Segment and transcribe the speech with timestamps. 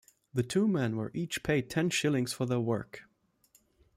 [0.33, 3.03] The two men were each paid ten shillings for their work.